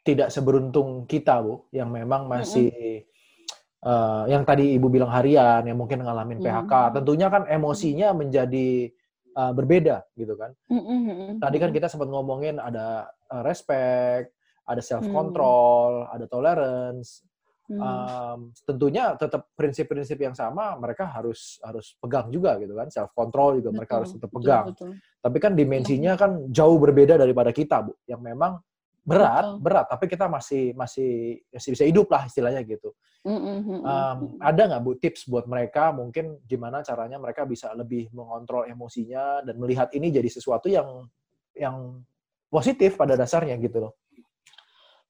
tidak 0.00 0.32
seberuntung 0.32 1.04
kita, 1.04 1.44
Bu, 1.44 1.68
yang 1.70 1.92
memang 1.92 2.24
masih 2.24 2.72
mm 2.72 3.04
-hmm. 3.04 3.86
uh, 3.86 4.24
yang 4.32 4.42
tadi 4.48 4.76
Ibu 4.80 4.88
bilang 4.88 5.12
harian, 5.12 5.60
yang 5.68 5.76
mungkin 5.76 6.00
ngalamin 6.00 6.40
PHK, 6.40 6.72
mm 6.72 6.84
-hmm. 6.88 6.94
tentunya 6.96 7.26
kan 7.28 7.42
emosinya 7.46 8.08
menjadi 8.16 8.88
uh, 9.36 9.52
berbeda 9.52 10.08
gitu 10.16 10.34
kan. 10.40 10.56
Mm 10.72 10.82
-hmm. 10.82 11.30
Tadi 11.38 11.56
kan 11.60 11.70
kita 11.70 11.86
sempat 11.92 12.08
ngomongin 12.08 12.56
ada 12.56 13.12
uh, 13.28 13.42
respect, 13.44 14.32
ada 14.64 14.80
self 14.80 15.04
control, 15.10 16.06
mm 16.06 16.14
ada 16.16 16.24
tolerance. 16.26 17.26
Um, 17.70 18.50
tentunya 18.66 19.14
tetap 19.14 19.46
prinsip-prinsip 19.54 20.18
yang 20.18 20.34
sama 20.34 20.74
mereka 20.74 21.06
harus 21.06 21.62
harus 21.62 21.94
pegang 22.02 22.26
juga 22.26 22.58
gitu 22.58 22.74
kan 22.74 22.90
self 22.90 23.14
control 23.14 23.62
juga 23.62 23.70
betul, 23.70 23.78
mereka 23.78 23.92
harus 24.02 24.10
tetap 24.10 24.30
pegang. 24.34 24.64
Betul, 24.74 24.98
betul. 24.98 25.22
Tapi 25.22 25.38
kan 25.38 25.52
dimensinya 25.54 26.12
kan 26.18 26.50
jauh 26.50 26.82
berbeda 26.82 27.14
daripada 27.14 27.54
kita 27.54 27.86
bu, 27.86 27.94
yang 28.10 28.18
memang 28.26 28.58
berat 29.00 29.44
Betul. 29.44 29.62
berat 29.64 29.86
tapi 29.88 30.04
kita 30.06 30.26
masih 30.28 30.76
masih 30.76 31.40
masih 31.48 31.70
bisa 31.72 31.84
hidup 31.88 32.06
lah 32.12 32.28
istilahnya 32.28 32.60
gitu 32.68 32.92
mm-hmm. 33.24 33.80
um, 33.80 34.18
ada 34.38 34.62
nggak 34.68 34.82
bu 34.84 34.92
tips 35.00 35.24
buat 35.24 35.48
mereka 35.48 35.88
mungkin 35.90 36.36
gimana 36.44 36.84
caranya 36.84 37.16
mereka 37.16 37.48
bisa 37.48 37.72
lebih 37.72 38.12
mengontrol 38.12 38.68
emosinya 38.68 39.40
dan 39.40 39.56
melihat 39.56 39.88
ini 39.96 40.12
jadi 40.12 40.28
sesuatu 40.28 40.68
yang 40.68 41.08
yang 41.56 42.04
positif 42.52 43.00
pada 43.00 43.16
dasarnya 43.16 43.56
gitu 43.56 43.88
loh 43.88 43.92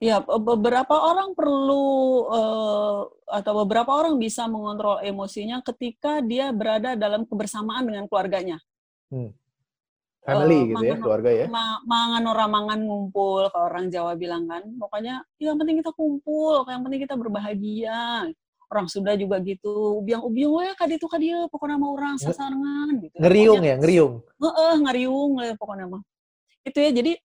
ya 0.01 0.23
beberapa 0.25 0.97
orang 0.97 1.37
perlu 1.37 1.85
uh, 2.31 3.05
atau 3.29 3.53
beberapa 3.67 3.91
orang 3.91 4.17
bisa 4.17 4.49
mengontrol 4.49 5.03
emosinya 5.05 5.61
ketika 5.67 6.25
dia 6.25 6.49
berada 6.55 6.97
dalam 6.97 7.29
kebersamaan 7.29 7.85
dengan 7.85 8.09
keluarganya 8.09 8.57
hmm. 9.13 9.40
Family 10.21 10.59
uh, 10.61 10.65
gitu 10.77 10.85
ya 10.85 10.97
keluarga 11.01 11.31
ya? 11.33 11.47
ma 11.49 11.81
mangan 11.89 12.23
orang 12.29 12.51
mangan 12.53 12.81
ngumpul 12.85 13.49
kalau 13.49 13.67
orang 13.73 13.89
Jawa 13.89 14.13
bilang 14.15 14.45
kan. 14.47 14.63
Pokoknya 14.77 15.25
yang 15.41 15.57
penting 15.57 15.81
kita 15.81 15.93
kumpul 15.97 16.65
yang 16.69 16.83
penting 16.85 17.01
kita 17.05 17.17
berbahagia. 17.17 18.29
Orang 18.71 18.87
Sunda 18.87 19.19
juga 19.19 19.43
gitu. 19.43 19.99
Ubiang 19.99 20.23
ubiang 20.23 20.63
ya 20.63 20.79
kadi 20.79 20.95
itu 20.95 21.11
kadi 21.11 21.35
pokoknya 21.51 21.75
mau 21.75 21.99
orang 21.99 22.15
sasarangan 22.23 23.03
gitu. 23.03 23.17
ngeriung 23.19 23.63
ya 23.67 23.75
ngeriung? 23.83 24.23
Eh 24.39 24.77
ngeriung 24.79 25.33
lah 25.43 25.59
pokoknya 25.59 25.91
mah. 25.91 26.03
Itu 26.63 26.79
ya 26.79 26.95
jadi 26.95 27.19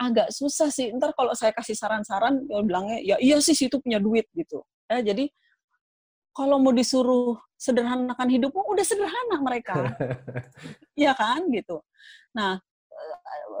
agak 0.00 0.32
susah 0.32 0.72
sih. 0.72 0.88
Ntar 0.96 1.12
kalau 1.12 1.36
saya 1.36 1.52
kasih 1.52 1.76
saran-saran 1.76 2.48
dia 2.48 2.64
bilangnya 2.64 2.98
ya 3.04 3.16
iya 3.20 3.36
sih 3.44 3.52
situ 3.52 3.76
punya 3.76 4.00
duit 4.00 4.24
gitu. 4.32 4.64
Ya 4.88 5.04
jadi 5.04 5.28
kalau 6.32 6.56
mau 6.56 6.72
disuruh 6.72 7.36
sederhanakan 7.60 8.28
hidupmu 8.28 8.64
udah 8.72 8.84
sederhana 8.84 9.36
mereka. 9.38 9.74
Ya 10.92 11.16
kan 11.16 11.48
gitu. 11.48 11.80
Nah 12.36 12.60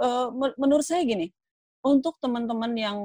eh, 0.04 0.26
menurut 0.60 0.84
saya 0.84 1.00
gini 1.00 1.32
untuk 1.80 2.20
teman-teman 2.20 2.72
yang 2.76 2.98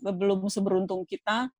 belum 0.00 0.48
seberuntung 0.48 1.04
kita 1.04 1.52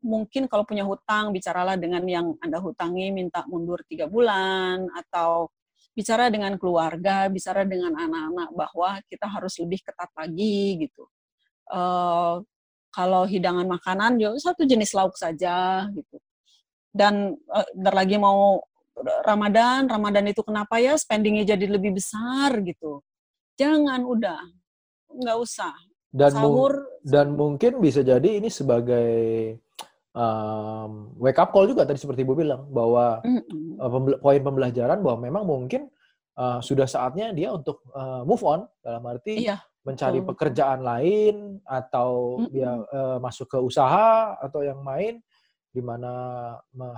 mungkin 0.00 0.46
kalau 0.46 0.62
punya 0.62 0.86
hutang 0.86 1.34
bicaralah 1.34 1.74
dengan 1.76 2.06
yang 2.06 2.26
anda 2.40 2.62
hutangi 2.62 3.10
minta 3.10 3.42
mundur 3.50 3.82
tiga 3.90 4.06
bulan 4.06 4.86
atau 4.94 5.50
bicara 5.92 6.30
dengan 6.30 6.54
keluarga 6.56 7.26
bicara 7.26 7.66
dengan 7.66 7.92
anak-anak 7.98 8.48
bahwa 8.54 8.90
kita 9.10 9.26
harus 9.26 9.58
lebih 9.58 9.82
ketat 9.82 10.08
lagi 10.14 10.86
gitu. 10.86 11.04
Uh, 11.66 12.40
kalau 12.94 13.26
hidangan 13.26 13.66
makanan 13.66 14.18
ya 14.18 14.30
satu 14.38 14.62
jenis 14.66 14.94
lauk 14.94 15.14
saja 15.18 15.86
gitu 15.90 16.18
dan 16.90 17.38
uh, 17.50 17.66
lagi 17.94 18.18
mau 18.18 18.60
Ramadan, 19.24 19.88
Ramadan 19.88 20.28
itu 20.28 20.44
kenapa 20.44 20.76
ya 20.76 20.98
spendingnya 20.98 21.56
jadi 21.56 21.66
lebih 21.70 21.96
besar 21.96 22.60
gitu. 22.60 23.00
Jangan 23.56 24.04
udah, 24.04 24.40
nggak 25.08 25.38
usah. 25.40 25.72
Dan 26.10 26.34
sahur 26.34 26.90
dan 27.06 27.38
mungkin 27.38 27.78
bisa 27.78 28.02
jadi 28.02 28.42
ini 28.42 28.50
sebagai 28.50 29.06
um, 30.10 31.14
wake 31.22 31.38
up 31.38 31.54
call 31.54 31.70
juga 31.70 31.86
tadi 31.86 32.02
seperti 32.02 32.26
Ibu 32.26 32.34
bilang 32.34 32.66
bahwa 32.66 33.22
mm 33.22 33.40
-hmm. 33.46 33.78
uh, 33.78 34.18
poin 34.18 34.42
pembelajaran 34.42 34.98
bahwa 35.06 35.18
memang 35.22 35.46
mungkin 35.46 35.86
uh, 36.34 36.58
sudah 36.58 36.90
saatnya 36.90 37.30
dia 37.30 37.54
untuk 37.54 37.86
uh, 37.94 38.26
move 38.26 38.42
on 38.42 38.66
dalam 38.82 39.06
arti 39.06 39.46
iya, 39.46 39.62
mencari 39.86 40.18
betul. 40.18 40.28
pekerjaan 40.34 40.80
lain 40.82 41.62
atau 41.62 42.10
mm 42.10 42.42
-hmm. 42.42 42.50
dia 42.50 42.70
uh, 42.74 43.18
masuk 43.22 43.46
ke 43.46 43.58
usaha 43.62 44.34
atau 44.42 44.66
yang 44.66 44.82
lain 44.82 45.22
di 45.70 45.78
mana 45.78 46.10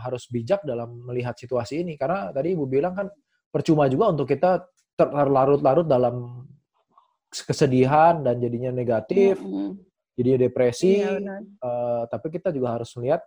harus 0.00 0.25
bijak 0.33 0.64
dalam 0.64 1.05
melihat 1.05 1.37
situasi 1.37 1.85
ini 1.85 2.00
karena 2.00 2.33
tadi 2.33 2.57
Ibu 2.57 2.64
bilang 2.64 2.97
kan 2.97 3.07
percuma 3.52 3.85
juga 3.87 4.09
untuk 4.09 4.25
kita 4.25 4.64
terlarut-larut 4.97 5.85
dalam 5.85 6.49
kesedihan 7.33 8.21
dan 8.21 8.41
jadinya 8.41 8.73
negatif, 8.73 9.41
mm 9.41 9.49
-hmm. 9.49 9.71
jadinya 10.17 10.38
depresi. 10.49 11.00
Iya, 11.00 11.17
uh, 11.61 12.05
tapi 12.09 12.29
kita 12.29 12.52
juga 12.52 12.76
harus 12.76 12.93
melihat 13.00 13.25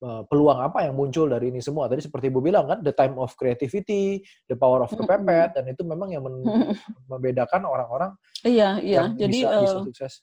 uh, 0.00 0.24
peluang 0.24 0.64
apa 0.64 0.88
yang 0.88 0.96
muncul 0.96 1.28
dari 1.28 1.52
ini 1.52 1.60
semua. 1.60 1.88
Tadi 1.88 2.04
seperti 2.04 2.32
Ibu 2.32 2.40
bilang 2.40 2.64
kan, 2.64 2.80
the 2.80 2.92
time 2.92 3.20
of 3.20 3.32
creativity, 3.36 4.24
the 4.48 4.56
power 4.56 4.84
of 4.84 4.92
kepepet, 4.92 5.24
mm 5.24 5.28
-hmm. 5.28 5.54
dan 5.56 5.64
itu 5.68 5.82
memang 5.84 6.08
yang 6.12 6.24
membedakan 7.12 7.68
orang-orang. 7.68 8.16
Iya, 8.44 8.80
iya. 8.80 9.12
Yang 9.12 9.28
Jadi 9.28 9.38
bisa, 9.44 9.48
uh, 9.48 9.60
bisa 9.60 9.78
sukses 9.84 10.14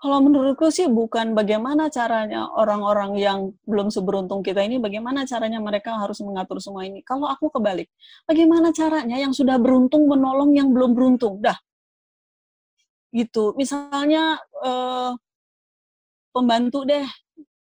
kalau 0.00 0.18
menurutku 0.20 0.68
sih 0.68 0.84
bukan 0.90 1.32
bagaimana 1.32 1.88
caranya 1.88 2.50
orang-orang 2.52 3.16
yang 3.16 3.38
belum 3.64 3.88
seberuntung 3.88 4.44
kita 4.44 4.60
ini, 4.60 4.76
bagaimana 4.76 5.24
caranya 5.24 5.62
mereka 5.62 5.96
harus 5.96 6.20
mengatur 6.20 6.60
semua 6.60 6.84
ini. 6.84 7.00
Kalau 7.00 7.24
aku 7.24 7.48
kebalik, 7.48 7.88
bagaimana 8.28 8.68
caranya 8.74 9.16
yang 9.16 9.32
sudah 9.32 9.56
beruntung 9.56 10.04
menolong 10.04 10.52
yang 10.52 10.68
belum 10.76 10.92
beruntung? 10.92 11.40
Dah, 11.40 11.56
gitu. 13.14 13.54
Misalnya 13.56 14.36
eh, 14.66 15.12
pembantu 16.34 16.82
deh, 16.84 17.06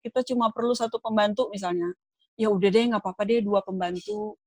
kita 0.01 0.23
cuma 0.33 0.49
perlu 0.55 0.73
satu 0.73 0.97
pembantu 1.03 1.51
misalnya. 1.51 1.91
Ya 2.39 2.49
udah 2.49 2.69
deh, 2.71 2.83
nggak 2.89 3.03
apa-apa 3.03 3.23
deh 3.29 3.43
dua 3.43 3.59
pembantu. 3.61 4.39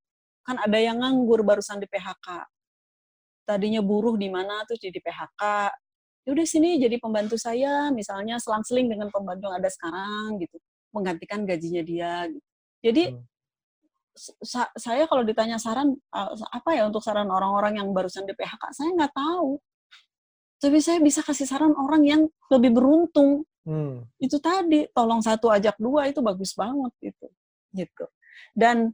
Kan 0.43 0.57
ada 0.59 0.79
yang 0.81 1.05
nganggur 1.05 1.45
barusan 1.47 1.79
di 1.79 1.87
PHK. 1.87 2.49
Tadinya 3.47 3.79
buruh 3.85 4.19
di 4.19 4.27
mana 4.27 4.67
tuh 4.67 4.75
jadi 4.75 4.99
PHK, 4.99 5.43
ya 6.27 6.35
udah 6.35 6.47
sini 6.47 6.83
jadi 6.83 6.99
pembantu 6.99 7.39
saya 7.39 7.95
misalnya 7.95 8.43
selang-seling 8.43 8.91
dengan 8.91 9.07
pembantu 9.15 9.47
yang 9.47 9.63
ada 9.63 9.71
sekarang 9.71 10.43
gitu 10.43 10.59
menggantikan 10.91 11.47
gajinya 11.47 11.83
dia 11.87 12.27
gitu. 12.27 12.47
jadi 12.83 13.03
hmm. 13.15 13.23
sa 14.43 14.67
saya 14.75 15.07
kalau 15.07 15.23
ditanya 15.23 15.63
saran 15.63 15.95
apa 16.51 16.71
ya 16.75 16.91
untuk 16.91 16.99
saran 16.99 17.31
orang-orang 17.31 17.79
yang 17.79 17.89
barusan 17.95 18.27
di 18.27 18.35
PHK 18.35 18.75
saya 18.75 18.91
nggak 18.91 19.15
tahu 19.15 19.63
tapi 20.59 20.83
saya 20.83 20.99
bisa 20.99 21.23
kasih 21.23 21.47
saran 21.47 21.71
orang 21.79 22.03
yang 22.03 22.23
lebih 22.51 22.75
beruntung 22.75 23.47
hmm. 23.63 24.03
itu 24.19 24.43
tadi 24.43 24.91
tolong 24.91 25.23
satu 25.23 25.47
ajak 25.55 25.79
dua 25.79 26.11
itu 26.11 26.19
bagus 26.27 26.59
banget 26.59 27.15
itu 27.15 27.27
gitu 27.71 28.05
dan 28.57 28.91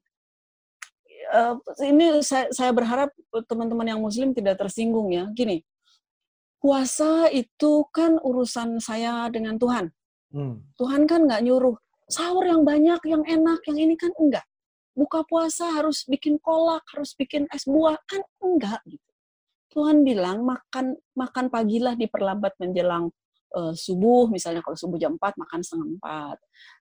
uh, 1.33 1.57
ini 1.81 2.21
saya, 2.21 2.53
saya 2.53 2.77
berharap 2.77 3.09
teman-teman 3.49 3.89
yang 3.89 4.01
muslim 4.03 4.37
tidak 4.37 4.61
tersinggung 4.61 5.09
ya 5.15 5.31
gini 5.33 5.65
puasa 6.63 7.27
itu 7.35 7.83
kan 7.91 8.23
urusan 8.23 8.79
saya 8.79 9.27
dengan 9.35 9.59
Tuhan. 9.59 9.91
Hmm. 10.31 10.63
Tuhan 10.79 11.11
kan 11.11 11.27
nggak 11.27 11.43
nyuruh 11.43 11.75
sahur 12.07 12.47
yang 12.47 12.63
banyak, 12.63 13.03
yang 13.03 13.27
enak, 13.27 13.61
yang 13.67 13.79
ini 13.83 13.99
kan 13.99 14.15
enggak. 14.15 14.47
Buka 14.95 15.27
puasa 15.27 15.75
harus 15.75 16.07
bikin 16.07 16.39
kolak, 16.39 16.87
harus 16.95 17.19
bikin 17.19 17.51
es 17.51 17.67
buah 17.67 17.99
kan 18.07 18.23
enggak 18.39 18.79
gitu. 18.87 19.11
Tuhan 19.75 20.05
bilang 20.07 20.45
makan 20.45 20.95
makan 21.17 21.49
pagilah 21.49 21.97
diperlambat 21.97 22.55
menjelang 22.61 23.09
uh, 23.57 23.73
subuh, 23.73 24.29
misalnya 24.29 24.61
kalau 24.61 24.77
subuh 24.77 25.01
jam 25.01 25.17
4 25.17 25.33
makan 25.35 25.61
setengah 25.65 25.89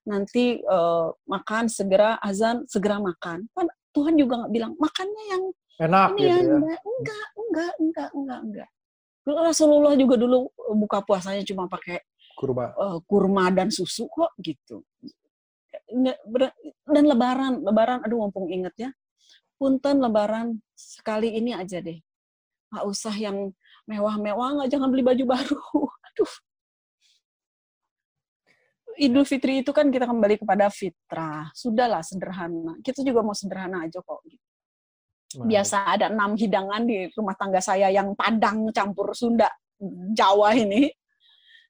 4. 0.06 0.12
Nanti 0.12 0.44
uh, 0.62 1.10
makan 1.24 1.72
segera 1.72 2.20
azan 2.22 2.68
segera 2.68 3.00
makan. 3.00 3.48
Kan 3.50 3.66
Tuhan 3.96 4.14
juga 4.14 4.44
nggak 4.44 4.52
bilang 4.52 4.72
makannya 4.76 5.24
yang 5.32 5.44
enak 5.90 6.08
ini 6.14 6.20
gitu 6.20 6.28
ya. 6.28 6.78
Enggak, 6.84 7.26
enggak, 7.34 7.72
enggak, 7.80 8.10
enggak, 8.12 8.40
enggak. 8.44 8.70
Rasulullah 9.22 9.94
juga 9.94 10.18
dulu 10.18 10.50
buka 10.74 10.98
puasanya 11.06 11.46
cuma 11.46 11.70
pakai 11.70 12.02
kurma, 12.34 12.74
uh, 12.74 12.98
kurma 13.06 13.54
dan 13.54 13.70
susu 13.70 14.10
kok 14.10 14.34
gitu. 14.42 14.82
Dan 16.82 17.04
Lebaran, 17.06 17.62
Lebaran, 17.62 18.02
aduh 18.02 18.26
mumpung 18.26 18.50
inget 18.50 18.74
ya, 18.74 18.90
punten 19.54 20.02
Lebaran 20.02 20.58
sekali 20.74 21.38
ini 21.38 21.54
aja 21.54 21.78
deh, 21.78 22.02
nggak 22.74 22.84
usah 22.88 23.14
yang 23.14 23.54
mewah-mewah, 23.86 24.58
nggak 24.58 24.70
jangan 24.70 24.88
beli 24.90 25.04
baju 25.06 25.24
baru. 25.26 25.58
Aduh. 26.12 26.32
Idul 29.00 29.24
Fitri 29.24 29.64
itu 29.64 29.72
kan 29.72 29.88
kita 29.88 30.04
kembali 30.04 30.36
kepada 30.44 30.68
fitrah. 30.68 31.48
Sudahlah 31.56 32.04
sederhana. 32.04 32.76
Kita 32.84 33.00
juga 33.00 33.24
mau 33.24 33.32
sederhana 33.32 33.88
aja 33.88 34.04
kok. 34.04 34.20
Biasa 35.40 35.76
ada 35.96 36.06
enam 36.12 36.36
hidangan 36.36 36.84
di 36.84 37.08
rumah 37.16 37.36
tangga 37.38 37.62
saya 37.64 37.88
yang 37.88 38.12
Padang 38.12 38.68
campur 38.74 39.16
Sunda 39.16 39.48
Jawa 40.12 40.52
ini. 40.52 40.92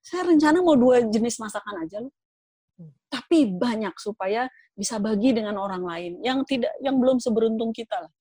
Saya 0.03 0.27
rencana 0.27 0.59
mau 0.67 0.75
dua 0.75 1.07
jenis 1.07 1.39
masakan 1.39 1.87
aja 1.87 2.03
loh. 2.03 2.13
Hmm. 2.81 2.91
Tapi 3.07 3.55
banyak 3.55 3.95
supaya 4.03 4.51
bisa 4.75 4.99
bagi 4.99 5.31
dengan 5.37 5.61
orang 5.61 5.85
lain 5.85 6.13
yang 6.25 6.43
tidak 6.49 6.73
yang 6.83 6.99
belum 6.99 7.23
seberuntung 7.23 7.71
kita 7.71 8.03
lah. 8.03 8.13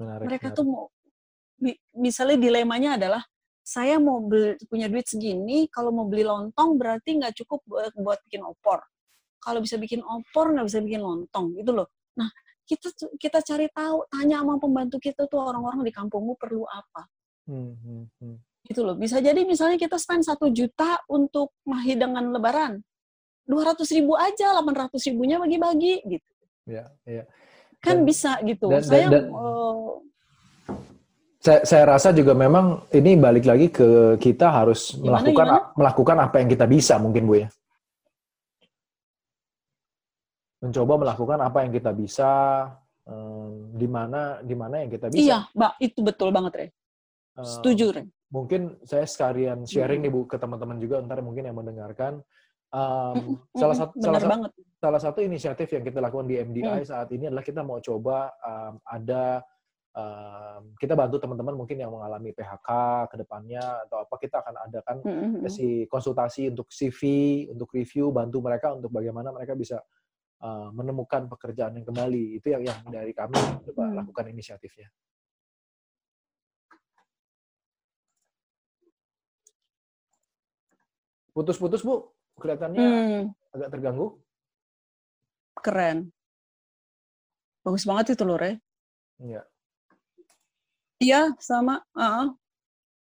Menarik, 0.00 0.26
Mereka 0.26 0.46
menarik. 0.50 0.58
tuh 0.58 0.66
mau 0.66 0.84
misalnya 1.94 2.38
dilemanya 2.42 2.90
adalah 2.98 3.22
saya 3.62 4.02
mau 4.02 4.18
beli, 4.18 4.58
punya 4.66 4.90
duit 4.90 5.06
segini, 5.06 5.70
kalau 5.70 5.94
mau 5.94 6.10
beli 6.10 6.26
lontong 6.26 6.74
berarti 6.74 7.22
nggak 7.22 7.38
cukup 7.38 7.62
buat, 7.62 7.94
buat 7.94 8.18
bikin 8.26 8.42
opor. 8.42 8.82
Kalau 9.38 9.62
bisa 9.62 9.78
bikin 9.78 10.02
opor 10.02 10.50
nggak 10.50 10.66
bisa 10.66 10.82
bikin 10.82 11.02
lontong 11.02 11.54
gitu 11.54 11.70
loh. 11.70 11.86
Nah 12.18 12.26
kita 12.66 12.88
kita 13.18 13.38
cari 13.42 13.66
tahu 13.70 14.06
tanya 14.08 14.40
sama 14.40 14.56
pembantu 14.58 14.96
kita 15.02 15.26
tuh 15.26 15.40
orang-orang 15.42 15.82
di 15.82 15.92
kampungmu 15.92 16.38
perlu 16.38 16.64
apa. 16.66 17.02
Hmm, 17.50 17.74
hmm, 17.74 18.04
hmm. 18.22 18.36
gitu 18.70 18.80
loh. 18.86 18.94
Bisa 18.94 19.18
jadi 19.18 19.42
misalnya 19.42 19.76
kita 19.76 19.98
spend 19.98 20.22
satu 20.22 20.50
juta 20.50 21.02
untuk 21.10 21.54
hidangan 21.66 22.30
lebaran. 22.30 22.82
dua 23.42 23.74
ratus 23.74 23.90
ribu 23.90 24.14
aja 24.14 24.54
delapan 24.54 24.86
ratus 24.86 25.02
ribunya 25.10 25.34
bagi-bagi 25.42 25.98
gitu. 26.06 26.30
Ya 26.70 26.86
ya. 27.02 27.26
Kan 27.82 28.02
dan, 28.02 28.06
bisa 28.06 28.38
gitu. 28.46 28.70
dan, 28.70 28.82
saya 28.86 29.06
dan, 29.10 29.24
uh, 29.34 29.98
saya, 31.42 31.60
saya 31.66 31.84
rasa 31.90 32.14
juga 32.14 32.38
memang 32.38 32.86
ini 32.94 33.18
balik 33.18 33.50
lagi 33.50 33.66
ke 33.74 34.14
kita 34.22 34.46
harus 34.46 34.94
gimana, 34.94 35.18
melakukan 35.18 35.46
gimana? 35.50 35.74
melakukan 35.74 36.16
apa 36.22 36.34
yang 36.38 36.48
kita 36.54 36.66
bisa 36.70 36.94
mungkin 37.02 37.26
bu 37.26 37.34
ya 37.42 37.48
mencoba 40.62 40.94
melakukan 40.94 41.38
apa 41.42 41.58
yang 41.66 41.72
kita 41.74 41.90
bisa 41.90 42.30
um, 43.02 43.74
di 43.74 43.90
mana 43.90 44.38
di 44.46 44.54
mana 44.54 44.86
yang 44.86 44.90
kita 44.94 45.10
bisa. 45.10 45.18
Iya, 45.18 45.38
Mbak, 45.58 45.72
itu 45.82 46.00
betul 46.06 46.30
banget, 46.30 46.52
Re. 46.54 46.66
Setuju, 47.42 47.86
Re. 47.90 48.02
mungkin 48.30 48.78
saya 48.86 49.04
sekalian 49.04 49.66
sharing 49.66 50.00
hmm. 50.00 50.08
nih 50.08 50.12
Bu 50.14 50.20
ke 50.30 50.38
teman-teman 50.38 50.78
juga 50.78 51.02
ntar 51.02 51.20
mungkin 51.20 51.50
yang 51.50 51.58
mendengarkan. 51.58 52.22
Um, 52.72 53.36
hmm. 53.36 53.60
salah 53.60 53.76
satu 53.76 53.92
salah, 54.00 54.20
banget. 54.24 54.50
salah 54.80 55.00
satu 55.02 55.20
inisiatif 55.20 55.68
yang 55.76 55.84
kita 55.84 56.00
lakukan 56.00 56.24
di 56.24 56.40
MDI 56.40 56.80
hmm. 56.80 56.88
saat 56.88 57.12
ini 57.12 57.28
adalah 57.28 57.44
kita 57.44 57.60
mau 57.60 57.76
coba 57.84 58.32
um, 58.40 58.80
ada 58.88 59.44
um, 59.96 60.72
kita 60.80 60.96
bantu 60.96 61.20
teman-teman 61.20 61.54
mungkin 61.56 61.76
yang 61.76 61.92
mengalami 61.92 62.32
PHK 62.32 62.68
ke 63.12 63.16
depannya 63.20 63.62
atau 63.88 64.04
apa 64.04 64.14
kita 64.16 64.40
akan 64.40 64.54
adakan 64.68 64.96
mm-hmm. 65.04 65.40
sesi 65.48 65.84
konsultasi 65.88 66.48
untuk 66.52 66.68
CV, 66.72 67.00
untuk 67.52 67.68
review, 67.76 68.08
bantu 68.12 68.40
mereka 68.40 68.72
untuk 68.72 68.88
bagaimana 68.92 69.32
mereka 69.32 69.52
bisa 69.52 69.80
uh, 70.42 70.68
menemukan 70.74 71.30
pekerjaan 71.30 71.78
yang 71.78 71.86
kembali. 71.86 72.42
Itu 72.42 72.52
yang 72.52 72.62
yang 72.66 72.78
dari 72.90 73.14
kami 73.14 73.38
coba 73.70 73.82
mm. 73.88 73.94
lakukan 74.02 74.26
inisiatifnya. 74.34 74.90
Putus-putus 81.32 81.80
Bu, 81.80 82.12
kelihatannya 82.36 82.84
hmm. 82.84 83.56
agak 83.56 83.68
terganggu. 83.72 84.20
Keren. 85.64 86.12
Bagus 87.64 87.88
banget 87.88 88.12
itu 88.12 88.24
loh, 88.28 88.36
Re. 88.36 88.60
Iya. 89.16 89.42
Iya, 91.00 91.22
sama. 91.40 91.80
Uh-uh. 91.96 92.36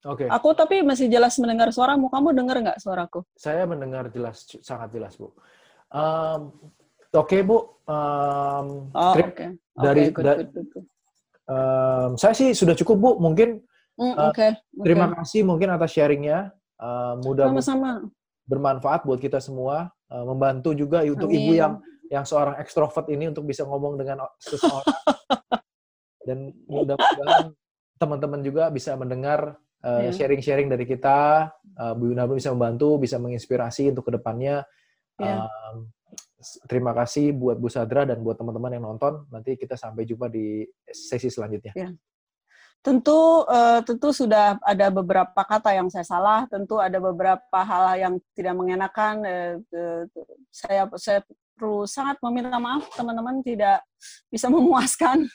Oke. 0.06 0.26
Okay. 0.26 0.28
Aku 0.30 0.54
tapi 0.54 0.86
masih 0.86 1.10
jelas 1.10 1.34
mendengar 1.42 1.74
suaramu. 1.74 2.14
Kamu 2.14 2.30
dengar 2.38 2.62
nggak 2.62 2.78
suaraku? 2.78 3.26
Saya 3.34 3.66
mendengar 3.66 4.06
jelas, 4.14 4.46
sangat 4.62 4.94
jelas, 4.94 5.18
Bu. 5.18 5.34
Um, 5.90 6.54
Oke, 7.12 7.36
okay, 7.36 7.42
Bu. 7.44 7.60
Um, 7.92 8.88
oh, 8.96 9.12
oke. 9.12 9.36
Okay. 9.36 9.50
Dari 9.76 10.04
okay, 10.08 10.16
good, 10.16 10.24
da- 10.24 10.38
good, 10.40 10.52
good, 10.56 10.68
good. 10.72 10.86
Um, 11.52 12.16
saya 12.16 12.32
sih 12.32 12.56
sudah 12.56 12.72
cukup, 12.72 12.98
Bu. 13.04 13.12
Mungkin 13.20 13.60
mm, 14.00 14.16
uh, 14.16 14.32
okay, 14.32 14.56
okay. 14.56 14.84
terima 14.88 15.12
kasih 15.20 15.44
mungkin 15.44 15.76
atas 15.76 15.92
sharingnya. 15.92 16.56
Uh, 16.80 17.20
mudah 17.20 17.52
Sama-sama. 17.52 18.08
bermanfaat 18.48 19.04
buat 19.04 19.20
kita 19.20 19.44
semua. 19.44 19.92
Uh, 20.08 20.24
membantu 20.24 20.72
juga 20.72 21.04
untuk 21.04 21.28
Amin. 21.28 21.40
ibu 21.44 21.52
yang 21.60 21.74
yang 22.08 22.24
seorang 22.24 22.56
ekstrovert 22.64 23.08
ini 23.12 23.28
untuk 23.28 23.44
bisa 23.44 23.68
ngomong 23.68 24.00
dengan 24.00 24.24
seseorang. 24.40 24.88
Dan 26.28 26.56
mudah-mudahan 26.72 27.52
teman-teman 28.00 28.40
juga 28.40 28.72
bisa 28.72 28.96
mendengar 28.96 29.60
uh, 29.84 30.08
sharing-sharing 30.16 30.72
dari 30.72 30.88
kita. 30.88 31.52
Uh, 31.76 31.92
Bu 31.92 32.16
Yuna 32.16 32.24
bisa 32.32 32.56
membantu, 32.56 33.04
bisa 33.04 33.20
menginspirasi 33.20 33.92
untuk 33.92 34.08
ke 34.08 34.16
depannya. 34.16 34.64
Yeah. 35.20 35.44
Um, 35.44 35.92
terima 36.66 36.92
kasih 36.92 37.32
buat 37.32 37.58
Bu 37.62 37.70
Sadra 37.70 38.04
dan 38.04 38.22
buat 38.26 38.38
teman-teman 38.38 38.74
yang 38.76 38.86
nonton. 38.86 39.26
Nanti 39.30 39.56
kita 39.56 39.78
sampai 39.78 40.04
jumpa 40.04 40.28
di 40.28 40.66
sesi 40.90 41.30
selanjutnya. 41.30 41.74
Yeah. 41.78 41.94
Tentu 42.82 43.46
uh, 43.46 43.86
tentu 43.86 44.10
sudah 44.10 44.58
ada 44.66 44.90
beberapa 44.90 45.38
kata 45.38 45.70
yang 45.78 45.86
saya 45.94 46.02
salah, 46.02 46.50
tentu 46.50 46.82
ada 46.82 46.98
beberapa 46.98 47.60
hal 47.62 47.94
yang 47.94 48.14
tidak 48.34 48.58
mengenakan. 48.58 49.22
Uh, 49.22 49.54
uh, 49.70 50.02
saya 50.50 50.90
saya 50.98 51.22
perlu 51.54 51.86
sangat 51.86 52.18
meminta 52.26 52.58
maaf 52.58 52.90
teman-teman 52.98 53.46
tidak 53.46 53.86
bisa 54.34 54.50
memuaskan. 54.50 55.30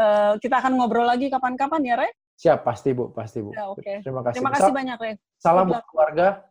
uh, 0.00 0.32
kita 0.42 0.64
akan 0.64 0.80
ngobrol 0.80 1.04
lagi 1.04 1.28
kapan-kapan 1.28 1.84
ya, 1.84 1.94
Re? 2.00 2.08
Siap, 2.40 2.64
pasti 2.64 2.96
Bu, 2.96 3.12
pasti 3.12 3.44
Bu. 3.44 3.52
Ya, 3.52 3.68
Okay. 3.68 4.00
Terima 4.00 4.24
kasih. 4.24 4.40
Terima 4.40 4.50
kasih 4.56 4.72
banyak, 4.72 4.96
Re. 4.96 5.12
Salam 5.36 5.68
buat 5.68 5.84
keluarga. 5.92 6.49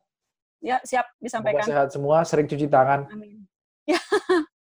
Ya, 0.59 0.77
siap 0.83 1.07
disampaikan. 1.23 1.63
Semoga 1.63 1.71
sehat 1.71 1.87
semua, 1.95 2.17
sering 2.27 2.47
cuci 2.47 2.67
tangan. 2.67 3.07
Amin. 3.11 3.43
Ya, 3.89 3.97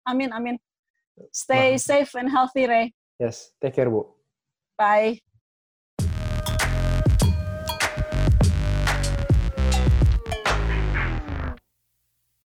amin, 0.09 0.33
amin. 0.33 0.55
Stay 1.29 1.77
safe 1.77 2.09
and 2.17 2.33
healthy, 2.33 2.65
Re. 2.65 2.89
Yes, 3.21 3.53
take 3.61 3.77
care, 3.77 3.85
Bu. 3.85 4.09
Bye. 4.73 5.21